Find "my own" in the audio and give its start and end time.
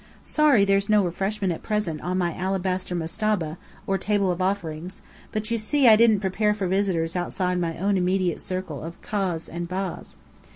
7.59-7.97